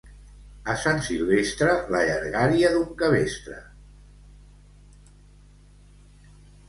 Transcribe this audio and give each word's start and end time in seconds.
A 0.71 0.75
Sant 0.83 1.01
Silvestre, 1.07 1.75
la 1.95 2.01
llargària 2.11 2.71
d'un 2.77 2.87
cabestre. 3.01 3.59